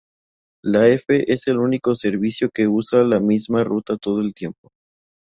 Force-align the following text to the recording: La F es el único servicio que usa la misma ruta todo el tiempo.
La 0.63 0.87
F 0.87 1.31
es 1.31 1.47
el 1.47 1.59
único 1.59 1.93
servicio 1.93 2.49
que 2.51 2.67
usa 2.67 3.03
la 3.03 3.19
misma 3.19 3.63
ruta 3.63 3.97
todo 3.97 4.21
el 4.21 4.33
tiempo. 4.33 4.71